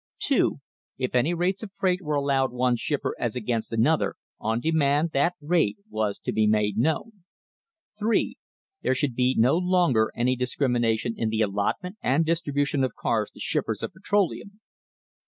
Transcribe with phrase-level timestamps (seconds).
[0.23, 0.57] ]2.
[0.97, 5.35] If any rates of freight were allowed one shipper as against another, on demand that
[5.39, 7.23] rate was to be made known.
[7.99, 8.35] 3.
[8.81, 13.39] There should be no longer any discrimination in the allotment and distribution of cars to
[13.39, 14.59] shippers of petroleum.